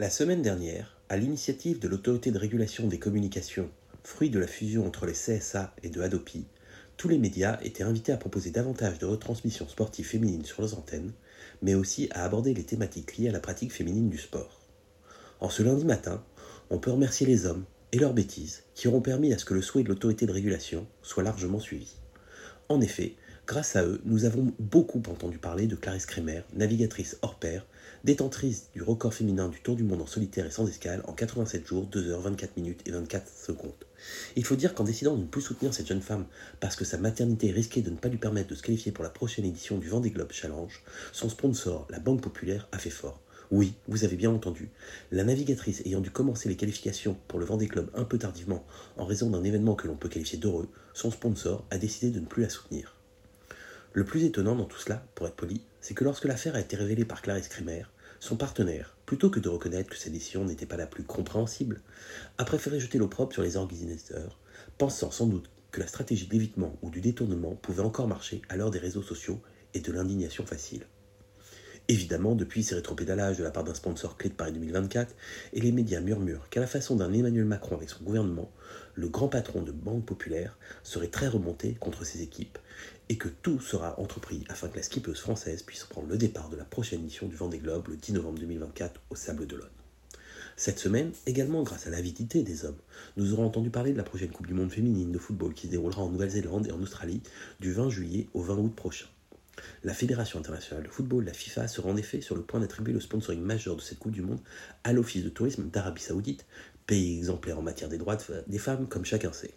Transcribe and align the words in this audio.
La 0.00 0.10
semaine 0.10 0.42
dernière, 0.42 0.96
à 1.08 1.16
l'initiative 1.16 1.80
de 1.80 1.88
l'autorité 1.88 2.30
de 2.30 2.38
régulation 2.38 2.86
des 2.86 3.00
communications, 3.00 3.68
fruit 4.04 4.30
de 4.30 4.38
la 4.38 4.46
fusion 4.46 4.86
entre 4.86 5.06
les 5.06 5.12
CSA 5.12 5.74
et 5.82 5.88
de 5.88 6.00
Adopi, 6.00 6.46
tous 6.96 7.08
les 7.08 7.18
médias 7.18 7.58
étaient 7.64 7.82
invités 7.82 8.12
à 8.12 8.16
proposer 8.16 8.52
davantage 8.52 9.00
de 9.00 9.06
retransmissions 9.06 9.66
sportives 9.66 10.06
féminines 10.06 10.44
sur 10.44 10.62
leurs 10.62 10.78
antennes, 10.78 11.10
mais 11.62 11.74
aussi 11.74 12.08
à 12.12 12.22
aborder 12.22 12.54
les 12.54 12.62
thématiques 12.62 13.16
liées 13.16 13.30
à 13.30 13.32
la 13.32 13.40
pratique 13.40 13.72
féminine 13.72 14.08
du 14.08 14.18
sport. 14.18 14.60
En 15.40 15.50
ce 15.50 15.64
lundi 15.64 15.84
matin, 15.84 16.22
on 16.70 16.78
peut 16.78 16.92
remercier 16.92 17.26
les 17.26 17.46
hommes 17.46 17.64
et 17.90 17.98
leurs 17.98 18.14
bêtises 18.14 18.62
qui 18.76 18.86
auront 18.86 19.00
permis 19.00 19.32
à 19.32 19.38
ce 19.38 19.44
que 19.44 19.54
le 19.54 19.62
souhait 19.62 19.82
de 19.82 19.88
l'autorité 19.88 20.26
de 20.26 20.32
régulation 20.32 20.86
soit 21.02 21.24
largement 21.24 21.58
suivi. 21.58 21.96
En 22.68 22.80
effet, 22.80 23.16
grâce 23.48 23.76
à 23.76 23.82
eux, 23.82 24.02
nous 24.04 24.26
avons 24.26 24.52
beaucoup 24.58 25.02
entendu 25.08 25.38
parler 25.38 25.66
de 25.66 25.74
Clarisse 25.74 26.04
Kremer, 26.04 26.42
navigatrice 26.52 27.16
hors 27.22 27.36
pair, 27.36 27.66
détentrice 28.04 28.68
du 28.74 28.82
record 28.82 29.14
féminin 29.14 29.48
du 29.48 29.62
Tour 29.62 29.74
du 29.74 29.84
Monde 29.84 30.02
en 30.02 30.06
solitaire 30.06 30.44
et 30.44 30.50
sans 30.50 30.68
escale 30.68 31.00
en 31.06 31.14
87 31.14 31.66
jours, 31.66 31.86
2 31.86 32.10
heures 32.10 32.20
24 32.20 32.58
minutes 32.58 32.82
et 32.84 32.90
24 32.90 33.26
secondes. 33.26 33.72
Il 34.36 34.44
faut 34.44 34.54
dire 34.54 34.74
qu'en 34.74 34.84
décidant 34.84 35.16
de 35.16 35.22
ne 35.22 35.26
plus 35.26 35.40
soutenir 35.40 35.72
cette 35.72 35.86
jeune 35.86 36.02
femme 36.02 36.26
parce 36.60 36.76
que 36.76 36.84
sa 36.84 36.98
maternité 36.98 37.50
risquait 37.50 37.80
de 37.80 37.88
ne 37.88 37.96
pas 37.96 38.10
lui 38.10 38.18
permettre 38.18 38.50
de 38.50 38.54
se 38.54 38.62
qualifier 38.62 38.92
pour 38.92 39.02
la 39.02 39.08
prochaine 39.08 39.46
édition 39.46 39.78
du 39.78 39.88
Vendée 39.88 40.10
Globe 40.10 40.30
Challenge, 40.30 40.82
son 41.12 41.30
sponsor, 41.30 41.86
la 41.88 42.00
Banque 42.00 42.20
Populaire, 42.20 42.68
a 42.72 42.78
fait 42.78 42.90
fort. 42.90 43.22
Oui, 43.50 43.72
vous 43.86 44.04
avez 44.04 44.16
bien 44.16 44.30
entendu. 44.30 44.68
La 45.10 45.24
navigatrice 45.24 45.80
ayant 45.86 46.02
dû 46.02 46.10
commencer 46.10 46.50
les 46.50 46.56
qualifications 46.56 47.16
pour 47.28 47.38
le 47.38 47.46
Vendée 47.46 47.66
Globe 47.66 47.90
un 47.94 48.04
peu 48.04 48.18
tardivement 48.18 48.66
en 48.98 49.06
raison 49.06 49.30
d'un 49.30 49.42
événement 49.42 49.74
que 49.74 49.88
l'on 49.88 49.96
peut 49.96 50.10
qualifier 50.10 50.38
d'heureux, 50.38 50.68
son 50.92 51.10
sponsor 51.10 51.66
a 51.70 51.78
décidé 51.78 52.10
de 52.10 52.20
ne 52.20 52.26
plus 52.26 52.42
la 52.42 52.50
soutenir. 52.50 52.97
Le 53.94 54.04
plus 54.04 54.24
étonnant 54.24 54.54
dans 54.54 54.66
tout 54.66 54.78
cela, 54.78 55.06
pour 55.14 55.26
être 55.26 55.36
poli, 55.36 55.62
c'est 55.80 55.94
que 55.94 56.04
lorsque 56.04 56.26
l'affaire 56.26 56.54
a 56.54 56.60
été 56.60 56.76
révélée 56.76 57.06
par 57.06 57.22
Clarisse 57.22 57.48
Kremer, 57.48 57.84
son 58.20 58.36
partenaire, 58.36 58.96
plutôt 59.06 59.30
que 59.30 59.40
de 59.40 59.48
reconnaître 59.48 59.88
que 59.88 59.96
sa 59.96 60.10
décision 60.10 60.44
n'était 60.44 60.66
pas 60.66 60.76
la 60.76 60.86
plus 60.86 61.04
compréhensible, 61.04 61.80
a 62.36 62.44
préféré 62.44 62.80
jeter 62.80 62.98
l'opprobre 62.98 63.32
sur 63.32 63.42
les 63.42 63.56
organisateurs, 63.56 64.38
pensant 64.76 65.10
sans 65.10 65.26
doute 65.26 65.50
que 65.70 65.80
la 65.80 65.86
stratégie 65.86 66.26
d'évitement 66.26 66.76
ou 66.82 66.90
du 66.90 67.00
détournement 67.00 67.54
pouvait 67.54 67.82
encore 67.82 68.08
marcher 68.08 68.42
à 68.48 68.56
l'heure 68.56 68.70
des 68.70 68.78
réseaux 68.78 69.02
sociaux 69.02 69.40
et 69.72 69.80
de 69.80 69.92
l'indignation 69.92 70.44
facile. 70.44 70.86
Évidemment, 71.90 72.34
depuis 72.34 72.62
ces 72.62 72.74
rétropédalages 72.74 73.38
de 73.38 73.44
la 73.44 73.50
part 73.50 73.64
d'un 73.64 73.72
sponsor 73.72 74.18
clé 74.18 74.28
de 74.28 74.34
Paris 74.34 74.52
2024, 74.52 75.14
et 75.54 75.60
les 75.62 75.72
médias 75.72 76.00
murmurent 76.00 76.50
qu'à 76.50 76.60
la 76.60 76.66
façon 76.66 76.96
d'un 76.96 77.14
Emmanuel 77.14 77.46
Macron 77.46 77.76
avec 77.76 77.88
son 77.88 78.04
gouvernement, 78.04 78.52
le 78.94 79.08
grand 79.08 79.28
patron 79.28 79.62
de 79.62 79.72
Banque 79.72 80.04
Populaire 80.04 80.58
serait 80.82 81.08
très 81.08 81.28
remonté 81.28 81.78
contre 81.80 82.04
ses 82.04 82.20
équipes, 82.20 82.58
et 83.08 83.16
que 83.16 83.28
tout 83.28 83.58
sera 83.60 83.98
entrepris 83.98 84.44
afin 84.50 84.68
que 84.68 84.76
la 84.76 84.82
skippeuse 84.82 85.18
française 85.18 85.62
puisse 85.62 85.84
prendre 85.84 86.08
le 86.08 86.18
départ 86.18 86.50
de 86.50 86.56
la 86.56 86.66
prochaine 86.66 87.00
mission 87.00 87.26
du 87.26 87.36
Vendée 87.36 87.58
Globe 87.58 87.88
le 87.88 87.96
10 87.96 88.12
novembre 88.12 88.38
2024 88.38 89.00
au 89.08 89.16
Sable 89.16 89.46
d'Olonne. 89.46 89.68
Cette 90.56 90.80
semaine, 90.80 91.12
également 91.24 91.62
grâce 91.62 91.86
à 91.86 91.90
l'avidité 91.90 92.42
des 92.42 92.66
hommes, 92.66 92.76
nous 93.16 93.32
aurons 93.32 93.46
entendu 93.46 93.70
parler 93.70 93.92
de 93.92 93.96
la 93.96 94.04
prochaine 94.04 94.30
Coupe 94.30 94.46
du 94.46 94.52
Monde 94.52 94.72
féminine 94.72 95.10
de 95.10 95.18
football 95.18 95.54
qui 95.54 95.68
se 95.68 95.70
déroulera 95.70 96.02
en 96.02 96.10
Nouvelle-Zélande 96.10 96.66
et 96.66 96.72
en 96.72 96.82
Australie 96.82 97.22
du 97.60 97.72
20 97.72 97.88
juillet 97.88 98.28
au 98.34 98.42
20 98.42 98.58
août 98.58 98.74
prochain. 98.76 99.06
La 99.84 99.94
Fédération 99.94 100.38
internationale 100.38 100.84
de 100.84 100.88
football, 100.88 101.24
la 101.24 101.32
FIFA, 101.32 101.68
sera 101.68 101.88
en 101.88 101.96
effet 101.96 102.20
sur 102.20 102.34
le 102.34 102.42
point 102.42 102.60
d'attribuer 102.60 102.92
le 102.92 103.00
sponsoring 103.00 103.40
majeur 103.40 103.76
de 103.76 103.80
cette 103.80 103.98
Coupe 103.98 104.12
du 104.12 104.22
Monde 104.22 104.40
à 104.84 104.92
l'Office 104.92 105.24
de 105.24 105.28
tourisme 105.28 105.68
d'Arabie 105.68 106.02
Saoudite, 106.02 106.46
pays 106.86 107.18
exemplaire 107.18 107.58
en 107.58 107.62
matière 107.62 107.88
des 107.88 107.98
droits 107.98 108.18
des 108.46 108.58
femmes, 108.58 108.88
comme 108.88 109.04
chacun 109.04 109.32
sait. 109.32 109.54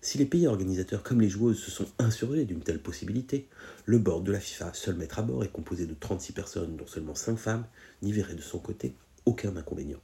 Si 0.00 0.16
les 0.16 0.26
pays 0.26 0.46
organisateurs 0.46 1.02
comme 1.02 1.20
les 1.20 1.28
joueuses 1.28 1.58
se 1.58 1.72
sont 1.72 1.88
insurgés 1.98 2.44
d'une 2.44 2.62
telle 2.62 2.78
possibilité, 2.78 3.48
le 3.84 3.98
board 3.98 4.22
de 4.22 4.30
la 4.30 4.38
FIFA, 4.38 4.72
seul 4.72 4.94
maître 4.94 5.18
à 5.18 5.22
bord 5.22 5.42
et 5.42 5.48
composé 5.48 5.86
de 5.86 5.94
36 5.94 6.32
personnes, 6.32 6.76
dont 6.76 6.86
seulement 6.86 7.16
5 7.16 7.36
femmes, 7.36 7.66
n'y 8.02 8.12
verrait 8.12 8.36
de 8.36 8.40
son 8.40 8.60
côté 8.60 8.94
aucun 9.26 9.56
inconvénient. 9.56 10.00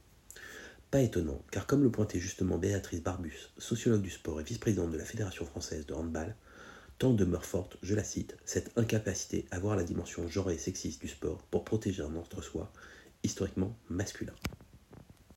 Pas 0.91 0.99
étonnant, 0.99 1.41
car 1.49 1.65
comme 1.65 1.83
le 1.83 1.91
pointait 1.91 2.19
justement 2.19 2.57
Béatrice 2.57 3.01
Barbus, 3.01 3.51
sociologue 3.57 4.01
du 4.01 4.09
sport 4.09 4.39
et 4.41 4.43
vice-présidente 4.43 4.91
de 4.91 4.97
la 4.97 5.05
Fédération 5.05 5.45
française 5.45 5.85
de 5.85 5.93
handball, 5.93 6.35
tant 6.97 7.13
demeure 7.13 7.45
forte, 7.45 7.77
je 7.81 7.95
la 7.95 8.03
cite, 8.03 8.37
cette 8.45 8.77
incapacité 8.77 9.45
à 9.51 9.59
voir 9.59 9.75
la 9.75 9.83
dimension 9.83 10.27
genrée 10.27 10.55
et 10.55 10.59
sexiste 10.59 11.01
du 11.01 11.07
sport 11.07 11.41
pour 11.51 11.63
protéger 11.63 12.03
un 12.03 12.15
entre-soi 12.15 12.71
historiquement 13.23 13.75
masculin. 13.89 14.33